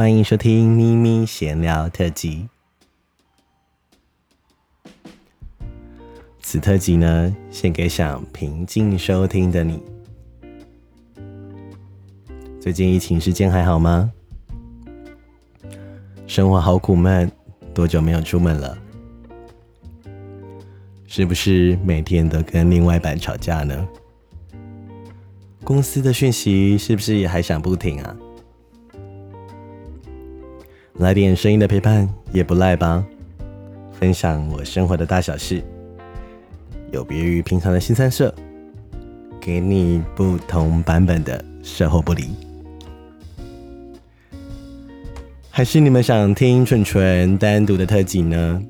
[0.00, 2.48] 欢迎收听咪咪闲聊特辑。
[6.40, 9.82] 此特辑呢，献给想平静收听的你。
[12.58, 14.10] 最近疫情时间还好吗？
[16.26, 17.30] 生活好苦闷，
[17.74, 18.78] 多久没有出门了？
[21.06, 23.86] 是不是每天都跟另外一半吵架呢？
[25.62, 28.16] 公司的讯息是不是也还响不停啊？
[31.00, 33.02] 来点声音的陪伴也不赖吧？
[33.90, 35.62] 分享我生活的大小事，
[36.92, 38.34] 有别于平常的新三社，
[39.40, 42.24] 给你不同版本的售后不离。
[45.48, 48.62] 还是你们想听纯纯单独的特辑呢？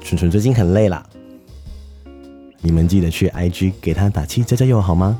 [0.00, 1.06] 纯纯最近很累啦，
[2.62, 5.18] 你们记得去 IG 给他打气加加油好吗？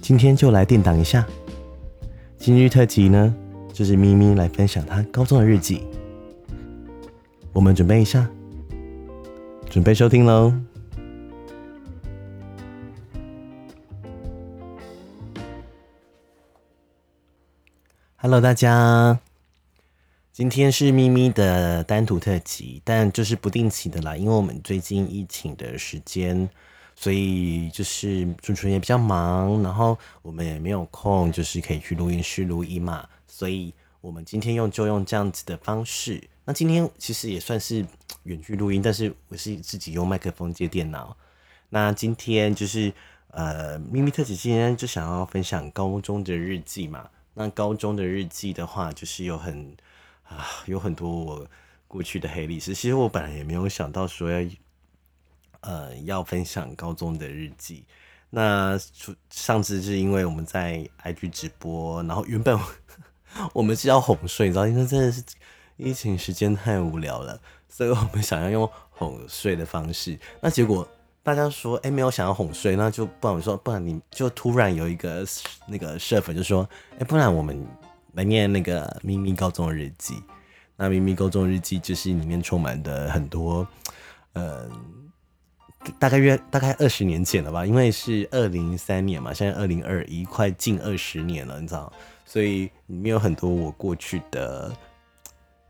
[0.00, 1.24] 今天就来垫档一下。
[2.38, 3.32] 今日特辑呢，
[3.80, 5.82] 就是咪咪来分享他高中的日记。
[7.50, 8.28] 我们准备一下，
[9.70, 10.52] 准备收听喽。
[18.16, 19.18] Hello，大家，
[20.30, 26.46] 今天是咪咪的单独特辑，但就是不定期的啦，因为我们最近疫情的时间，
[26.94, 36.22] 所以就是纯纯也比较忙，然后我们也没有空，就是可以去录音室录音嘛，所以我们今天用就用这样子的方式。
[36.44, 37.86] 那今天其实也算是
[38.24, 41.16] 远距录音，但是我是自己用麦克风接电脑。
[41.68, 42.92] 那今天就是
[43.28, 47.08] 呃，咪咪特辑今天就想要分享高中的日记嘛。
[47.34, 49.76] 那高中的日记的话，就是有很
[50.24, 51.46] 啊，有很多我
[51.86, 52.74] 过去的黑历史。
[52.74, 54.50] 其实我本来也没有想到说要
[55.60, 57.84] 呃要分享高中的日记。
[58.30, 58.78] 那
[59.30, 62.58] 上次是因为我们在 IG 直播，然后原本
[63.52, 65.22] 我们是要哄睡，你知道，因为真的是
[65.76, 70.18] 疫情时间太无聊了，所以我们想要用哄睡的方式。
[70.40, 70.86] 那结果。
[71.22, 75.22] 大家说，哎、没有想要哄睡，那就不然我说，不然你就突然有一个
[75.68, 76.66] 那个社粉就说，
[76.98, 77.62] 哎、不然我们
[78.14, 80.14] 来念那个咪咪高中日记。
[80.76, 83.68] 那咪咪高中日记就是里面充满的很多，
[84.32, 84.66] 呃，
[85.98, 91.92] 大概约大概二十年前了吧，因为是二零三年嘛，现在二零二一，快近二十年了，你知道，
[92.24, 94.74] 所以里面有很多我过去的，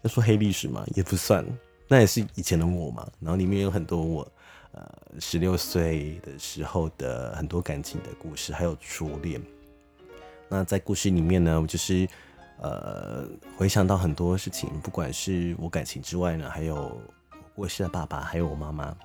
[0.02, 1.44] 要说黑历史嘛，也不算，
[1.88, 4.26] 那也是以前的我嘛，然后里面有很多我。
[4.72, 4.88] 呃，
[5.18, 9.42] 十六岁的时候的很多感情的故事，还有初恋。
[10.48, 12.08] 那在故事里面呢，我就是
[12.60, 13.26] 呃
[13.56, 17.02] 回想到很多事情，不管是我感情之外呢，还有我
[17.56, 18.96] 过世的爸爸，还有我妈妈。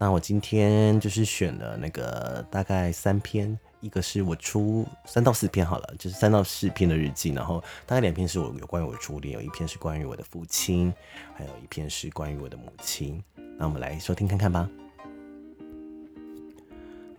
[0.00, 10.94] 那我今天就是选了那个大概三篇，一个是我初三到四篇好了，就是三到四篇的日记，然后大概两篇是我有关于我的初恋，有一篇是关于我的父亲，
[11.34, 13.20] 还有一篇是关于我的母亲。
[13.58, 14.70] 那我们来收听看看吧。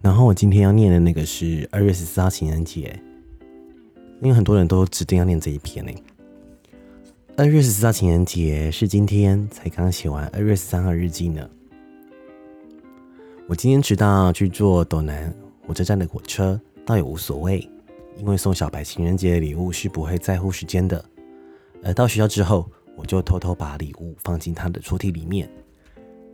[0.01, 2.97] 然后我今天要念的那个是二月十四号情人节，
[4.21, 5.91] 因为很多人都指定要念这一篇呢。
[7.35, 11.49] 二月十四号情人节是今天才刚写完二月十三号日记呢。
[13.49, 15.33] 我今天迟到去坐斗南
[15.65, 17.67] 火车站的火车，倒也无所谓，
[18.15, 21.03] 因为送小白情人节的礼物是不会在乎时间的。
[21.83, 25.49] 而到学校之后，我就偷偷把礼物放进他的抽屉里面，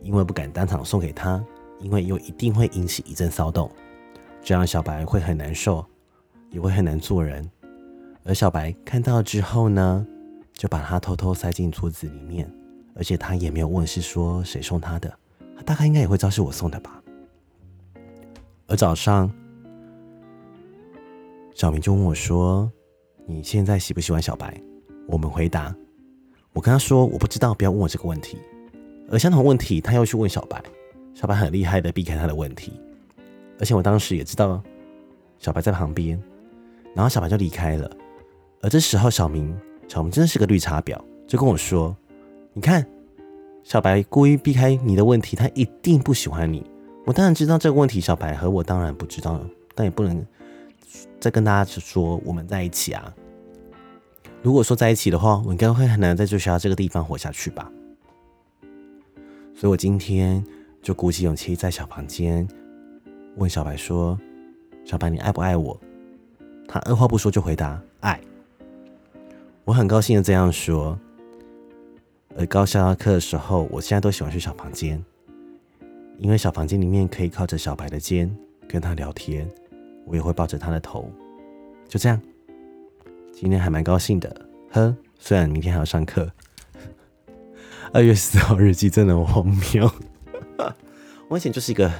[0.02, 1.42] 因为不敢当场送给他。
[1.80, 3.70] 因为又一定会引起一阵骚动，
[4.42, 5.82] 这样小白会很难受，
[6.50, 7.50] 也会很难做人。
[8.24, 10.06] 而小白看到之后呢，
[10.52, 12.50] 就把它偷偷塞进桌子里面，
[12.94, 15.18] 而且他也没有问是说谁送他的，
[15.56, 17.02] 他大概应该也会知道是我送的吧。
[18.68, 19.30] 而早上，
[21.54, 22.68] 小明就问我说
[23.24, 24.60] ：“你现在喜不喜欢小白？”
[25.06, 25.72] 我们回答
[26.52, 28.38] ：“我跟他说我不知道，不要问我这个问题。”
[29.08, 30.60] 而相同问题，他又去问小白。
[31.14, 32.72] 小白很厉害的避开他的问题，
[33.60, 34.60] 而且我当时也知道
[35.38, 36.20] 小白在旁边，
[36.92, 37.88] 然后小白就离开了。
[38.62, 39.56] 而这时候小明，
[39.86, 41.96] 小明真的是个绿茶婊，就跟我说
[42.52, 42.84] ：“你看，
[43.62, 46.68] 小白故意避开你的问题，他一定不喜欢你。”
[47.06, 49.40] 我当然知道这个问题，小白和我当然不知道，
[49.74, 50.22] 但也不能
[51.18, 53.14] 再跟大家说我们在一起啊。
[54.42, 57.72] 如果说在一起的话，我应该会很难在学校这个地方活下去吧。
[59.54, 60.44] 所以我今天。
[60.82, 62.46] 就鼓起勇气在小房间
[63.38, 64.16] 问小白说
[64.86, 65.76] ：“小白，你爱不爱我？”
[66.68, 68.20] 他二话不说就回答：“爱。”
[69.66, 70.96] 我很高兴的这样说。
[72.36, 75.04] 而高下课的时候，我现在都喜欢去小房间，
[76.18, 78.34] 因为小房间里面可以靠着小白的肩
[78.68, 79.48] 跟他聊天，
[80.06, 81.10] 我也会抱着他的头，
[81.88, 82.20] 就这样
[83.32, 84.34] 今天还蛮高兴的，
[84.70, 86.30] 呵，虽然明天还要上课。
[87.92, 89.90] 二月四号日记真的很荒谬。
[91.28, 91.92] 我以前就是一个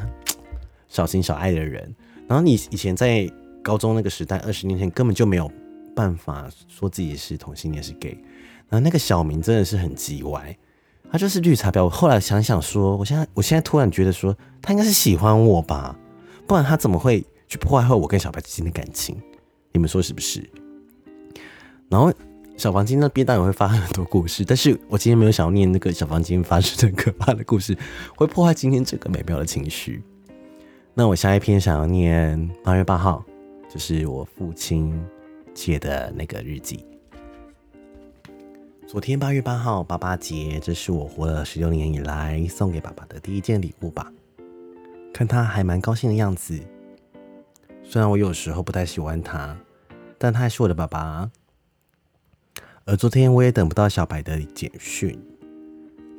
[0.88, 1.94] 小情小爱的人，
[2.26, 3.30] 然后你以前在
[3.62, 5.50] 高中那个时代，二十年前根本就没有
[5.94, 8.16] 办法说自己是同性恋是 gay，
[8.68, 10.56] 然后那个小明真的是很叽歪，
[11.10, 11.84] 他就是绿茶婊。
[11.84, 15.96] 我后来想想说，我现在我现在突然觉得说，他应该是喜欢我吧，
[16.46, 19.16] 不然他怎么会去破坏我跟小白之间的感情？
[19.72, 20.42] 你们说是不是？
[21.88, 22.12] 然后
[22.56, 27.76] 小房间那边当然会发生很多故事，但是我今天没有想要念那个小房间发生的可怕的故事，
[28.16, 30.02] 会破坏今天这个美妙的情绪。
[30.94, 33.22] 那我下一篇想要念八月八号，
[33.68, 34.98] 就是我父亲
[35.54, 36.84] 写的那个日记。
[38.96, 44.10] 昨天八月八号，爸爸节，这是我活了十六年以来送给爸爸的第一件礼物吧。
[45.12, 46.58] 看他还蛮高兴的样子，
[47.82, 49.54] 虽然我有时候不太喜欢他，
[50.16, 51.30] 但他还是我的爸爸。
[52.86, 55.22] 而昨天我也等不到小白的简讯，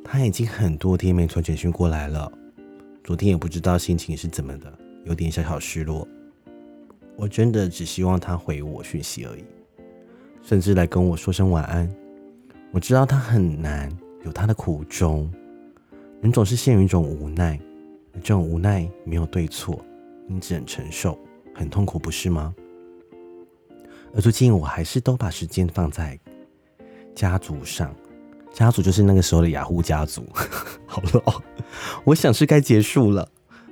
[0.04, 2.30] 他已经很多天没传简讯过来了。
[3.02, 4.72] 昨天也不知道心情是怎么的，
[5.04, 6.06] 有点小小失落。
[7.16, 9.44] 我真的只希望他回我讯息而已，
[10.42, 11.92] 甚至来跟我说声晚安。
[12.70, 13.90] 我知道他很难，
[14.24, 15.30] 有他的苦衷。
[16.20, 17.58] 人总是陷于一种无奈，
[18.12, 19.84] 而这种无奈没有对错，
[20.26, 21.18] 你只能承受，
[21.54, 22.54] 很痛苦，不是吗？
[24.14, 26.18] 而最近我还是都把时间放在。
[27.14, 27.92] 家族上，
[28.52, 30.24] 家族就是那个时候的雅虎家族。
[30.86, 31.42] 好了，
[32.04, 33.28] 我想是该结束了。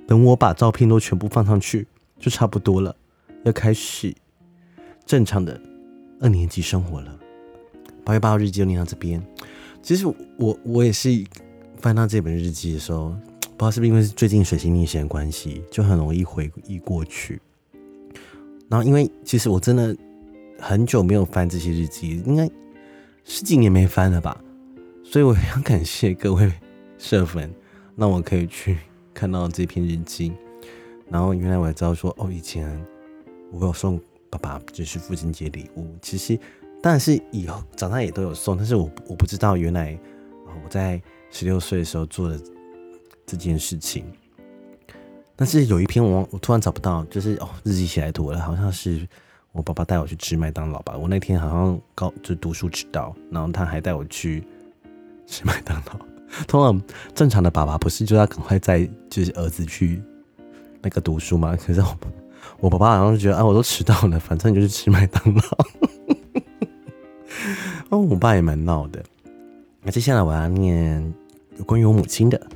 [0.06, 1.87] 等我把照片都全部放上去，
[2.19, 2.96] 就差不多了，
[3.44, 4.14] 要开始
[5.04, 5.60] 正常的
[6.20, 7.19] 二年级生活了。
[8.06, 9.20] 八月八号日记就念到这边。
[9.82, 10.06] 其实
[10.38, 11.11] 我我也是
[11.79, 13.08] 翻到这本日记的时候，
[13.41, 17.41] 不知道是不是因为最近水星逆行的关系，就很容易回忆过去。
[18.69, 19.97] 然后因为其实我真的
[20.61, 22.49] 很久没有翻这些日记，应该。
[23.29, 24.41] 十几年没翻了吧，
[25.02, 26.52] 所以我很感谢各位
[26.97, 27.52] 社粉，
[27.97, 28.79] 让我可以去
[29.12, 30.32] 看到这篇日记。
[31.11, 32.81] 然后原来我才知道说，哦，以前
[33.50, 34.00] 我有送
[34.31, 36.38] 爸爸就是父亲节礼物，其实
[36.87, 39.99] 当然是以后长大也都有送，但是我我不知道原来
[40.47, 41.03] 我在
[41.33, 42.41] 十六岁的时候做的
[43.27, 44.05] 这件事情。
[45.35, 49.05] 但是有一篇我我突然找不到，就是哦日记写来读了，好像是。
[49.50, 50.94] 我爸爸带我去吃麦当劳吧。
[50.97, 54.44] 我那天好像高就读书迟到，然后他还带我去
[55.27, 55.99] 吃麦当劳。
[56.47, 56.83] 通常
[57.15, 60.00] 正常的爸爸不是就要赶快带就是儿子去
[60.83, 61.56] 那个读书吗？
[61.56, 61.99] 可是我
[62.61, 65.43] 我爸爸好像就觉得啊，我都迟到了，反正就是吃麦当劳。
[67.91, 69.05] 哦，我爸也蛮闹的。
[69.83, 71.15] 那接下来我要念
[71.56, 72.47] 有关于我母亲的。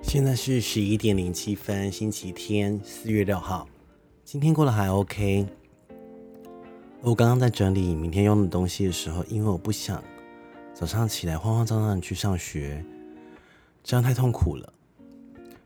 [0.00, 3.68] 现在是十一点零七分，星期天，四月六号。
[4.24, 5.46] 今天过得还 OK。
[7.02, 10.02] 我刚刚在整理明天用的东西的时候，因为我不想
[10.72, 12.82] 早上起来慌慌张张的去上学，
[13.82, 14.72] 这样太痛苦了。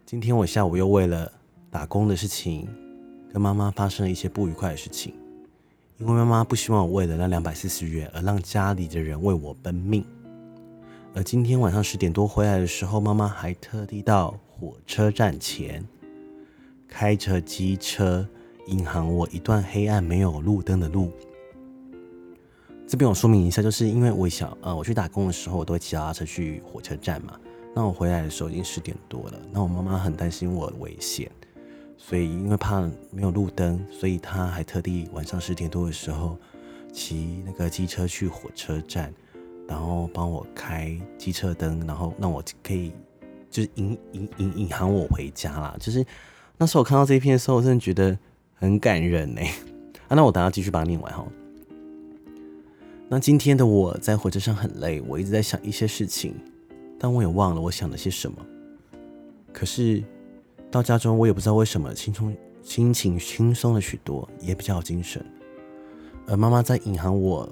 [0.05, 1.31] 今天我下午又为了
[1.70, 2.67] 打工的事情，
[3.32, 5.14] 跟妈妈发生了一些不愉快的事情。
[5.98, 10.04] 因为妈妈不希望我为了那两百四十元而让家里的人为我奔命。
[11.12, 15.84] 而今天晚上十点多回来的时候，妈妈还特地到火车站前
[16.86, 18.26] 开着机车。
[18.66, 21.10] 引航我一段黑暗没有路灯的路。
[22.86, 27.40] 这边我说明一下，就是因为我想，呃，我去打工的时候，我都会骑脚踏车去火车站嘛。
[27.75, 31.30] 那我回来的时候已经十点多了，那我妈妈很担心我危险，
[31.99, 36.38] 所以因为怕没有路灯，所以他还特地晚上十点多的时候
[36.90, 39.12] 骑那个机车去火车站，
[39.69, 42.93] 然后帮我开机车灯，然后让我可以
[43.50, 45.76] 就是引引引引航我回家啦。
[45.78, 46.02] 就是
[46.57, 48.17] 那时候我看到这一篇的时候，我真的觉得。
[48.61, 49.40] 很感人呢，
[50.09, 51.25] 啊，那我等下继续把它念完哈。
[53.09, 56.35] 那今天的我在火车上很累，我一直在想一些事情，
[56.99, 58.37] 但我也忘了我想了些什么。
[59.52, 60.02] 可是
[60.70, 65.25] 到家中，我也不知道为什么，轻松心情轻松了许多，也比较有精神。
[66.26, 67.48] 而妈妈在引航我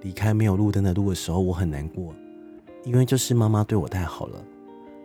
[0.00, 2.12] 离开没有路灯的路的时候，我很难过，
[2.84, 4.44] 因为就是妈妈对我太好了。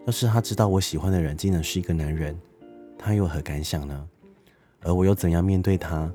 [0.06, 2.36] 要是她知道我喜欢的人竟然是一个男人，
[2.98, 4.08] 她有何感想呢？
[4.82, 6.12] 而我又怎样面对她？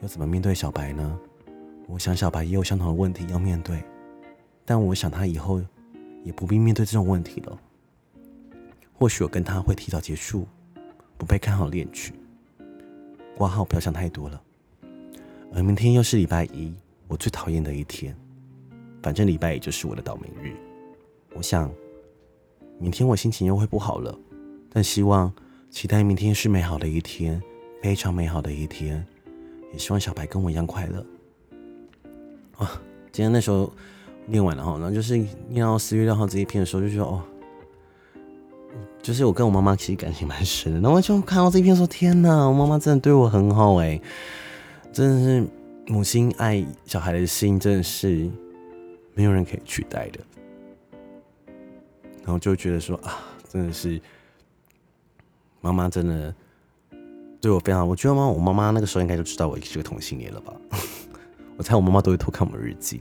[0.00, 1.18] 又怎么面对小白呢？
[1.86, 3.82] 我想小白也有相同的问题要面对，
[4.64, 5.60] 但我想他以后
[6.22, 7.58] 也不必面对这种问题了。
[8.98, 10.46] 或许我跟他会提早结束，
[11.16, 12.12] 不被看好恋曲。
[13.36, 14.42] 挂号不要想太多了。
[15.54, 16.74] 而明天又是礼拜一，
[17.06, 18.16] 我最讨厌的一天。
[19.00, 20.52] 反正礼拜一就是我的倒霉日。
[21.34, 21.70] 我想
[22.80, 24.18] 明天我心情又会不好了，
[24.68, 25.32] 但希望
[25.70, 27.40] 期待明天是美好的一天。
[27.80, 29.06] 非常美好的一天，
[29.72, 31.06] 也希望小白跟我一样快乐。
[32.56, 33.72] 啊，今天那时候
[34.26, 35.16] 念完了哈，然后就是
[35.48, 37.22] 念到四月六号这一篇的时候，就觉得哦，
[39.08, 40.80] 就是我跟我妈妈其实感情蛮深的。
[40.80, 43.98] 然后就看到这一篇说，天哪，我妈妈真的对我很好哎，
[44.92, 45.46] 真的是
[45.86, 48.30] 母亲爱小孩的心，真的是
[49.14, 50.20] 没有人可以取代的。
[52.22, 53.16] 然后就觉得说啊，
[53.50, 53.98] 真的是
[55.62, 56.34] 妈妈真的
[57.40, 57.86] 对我非常好。
[57.86, 60.52] 我觉得妈，我妈妈那个时候应该就知道我是个同性恋了吧？
[61.56, 63.00] 我猜我妈妈都会偷看我们日记。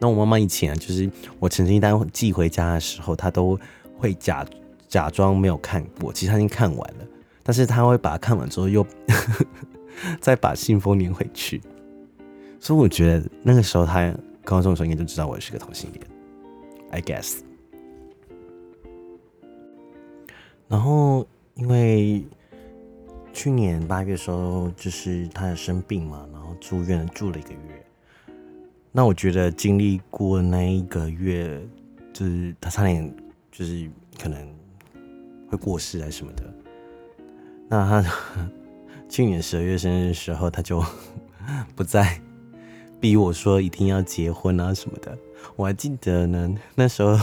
[0.00, 3.56] 那我妈妈以前啊，就是我成绩单寄回家的时候，她都
[3.96, 4.44] 会假
[4.90, 7.06] 假装没有看过，其实他已经看完了，
[7.42, 8.84] 但是他会把它看完之后又
[10.20, 11.62] 再把信封粘回去。
[12.58, 16.06] 所以我觉得那个时候他高中的时候应该就知道我是个同性恋
[16.90, 17.38] ，I guess。
[20.68, 22.24] 然后，因为
[23.32, 27.84] 去年八月的时候，就是他生病嘛，然后住院住了一个月。
[28.92, 31.60] 那我觉得经历过那一个月，
[32.12, 33.12] 就是他差点
[33.50, 34.38] 就是可能
[35.50, 36.42] 会过世啊什么的。
[37.68, 38.12] 那他
[39.08, 40.82] 去年十二月生日的时候，他就
[41.76, 42.20] 不再
[42.98, 45.18] 逼我说一定要结婚啊什么的。
[45.56, 47.18] 我还记得呢，那时候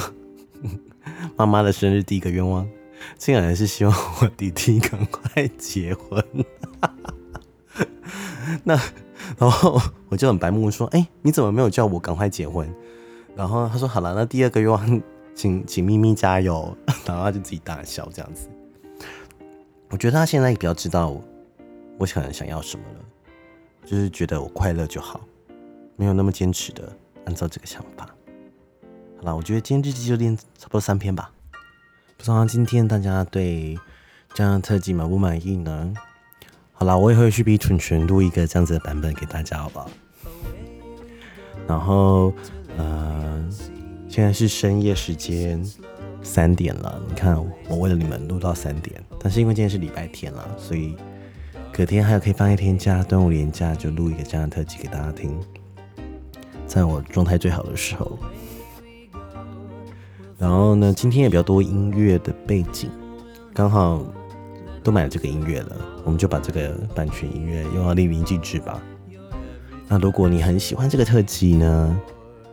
[1.35, 2.67] 妈妈的生日第一个愿望。
[3.15, 6.21] 竟然是希望我弟弟赶快结婚，
[8.65, 8.73] 那
[9.37, 9.79] 然后
[10.09, 12.67] 我就很白目说：“哎、你怎么没有叫我赶快结婚？”
[13.37, 15.01] 然后他说：“好了，那第二个愿望，
[15.35, 16.75] 请请咪咪加油。”
[17.13, 18.49] 然后他就自己大笑这样子。
[19.89, 21.19] 我觉得他现在比较知道
[21.97, 22.99] 我可能想要什么了，
[23.85, 25.21] 就是觉得我快乐就好，
[25.95, 26.91] 没有那么坚持的
[27.25, 28.09] 按照这个想法。
[29.17, 31.31] 好了，我觉得今天日记就练差不多三篇吧。
[32.17, 33.77] 不知道今天大家对
[34.33, 35.93] 这样的特辑满不满意呢？
[36.73, 39.89] 好啦，我也会去逼蠢蠢录一个这样子的版本给大家，好不好？
[41.67, 42.33] 然后，
[42.77, 43.49] 呃，
[44.07, 45.63] 现在是深夜时间
[46.21, 47.37] 三点了，你看
[47.69, 50.95] 我为了你们录到三点，但是因为今天是礼拜天了，所以
[51.71, 55.39] 隔天还有可以放一天假，端午连假就录一个这样的特辑给大家听，
[56.65, 58.17] 在我状态最好的时候。
[60.37, 62.91] 然后呢，今天也比较多音乐的背景，
[63.53, 64.05] 刚好
[64.83, 68.79] 都买了这个音乐了，我们就把这个版权音乐用到淋漓尽致吧。
[69.87, 72.01] 那如果你很喜欢这个特辑呢，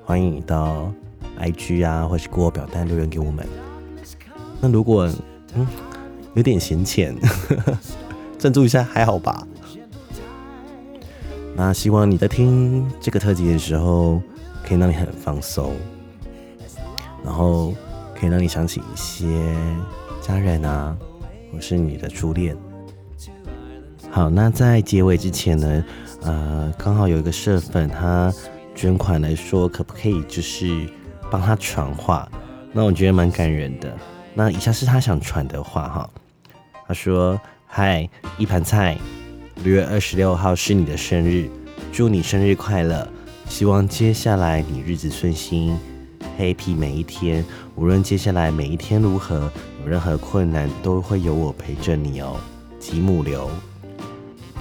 [0.03, 0.91] 欢迎你到
[1.41, 3.47] IG 啊，或是过表单留言给我们。
[4.61, 5.09] 那如果
[5.55, 5.67] 嗯
[6.35, 7.15] 有点闲钱，
[8.39, 9.47] 赞助一下还好吧？
[11.57, 14.21] 那希望你在听这个特辑的时候，
[14.67, 15.73] 可以让你很放松。
[17.25, 17.73] 然后
[18.19, 19.25] 可以让你想起一些
[20.21, 20.97] 家人啊，
[21.53, 22.57] 或是你的初恋。
[24.11, 25.85] 好，那在结尾之前呢，
[26.23, 28.33] 呃，刚好有一个社粉他
[28.75, 30.87] 捐款来说，可不可以就是
[31.31, 32.29] 帮他传话？
[32.73, 33.93] 那我觉得蛮感人的。
[34.35, 36.11] 那以下是他想传的话哈，
[36.89, 38.99] 他说：“嗨，一盘菜，
[39.63, 41.49] 六月二十六号是你的生日，
[41.93, 43.07] 祝你生日快乐，
[43.49, 45.79] 希望接下来你日子顺心。”
[46.37, 47.45] Happy 每一天，
[47.77, 49.49] 无论接下来每一天如何，
[49.85, 52.37] 有任何困难，都会有我陪着你哦。
[52.81, 53.49] 吉姆流，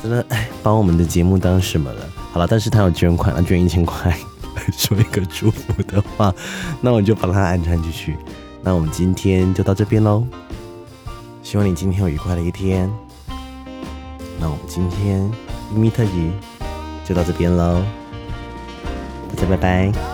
[0.04, 2.06] 真的哎，把我们的节目当什么了？
[2.32, 4.16] 好了，但是他有捐款，他捐一千块
[4.78, 6.34] 说一个祝福的话，
[6.82, 8.18] 那我就把它安插进去。
[8.62, 10.26] 那我们今天就到这边喽，
[11.42, 12.90] 希望你今天有愉快的一天。
[14.40, 15.22] 那我们今天
[15.74, 16.32] 咪咪特辑
[17.06, 17.84] 就到这边喽，
[19.30, 20.13] 大家拜拜。